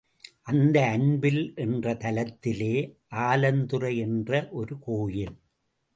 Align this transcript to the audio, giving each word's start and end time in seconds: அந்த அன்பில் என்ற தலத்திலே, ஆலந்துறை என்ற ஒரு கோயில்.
அந்த 0.43 0.77
அன்பில் 0.87 1.53
என்ற 1.55 1.93
தலத்திலே, 1.93 2.73
ஆலந்துறை 3.09 3.97
என்ற 3.97 4.49
ஒரு 4.51 4.79
கோயில். 4.79 5.35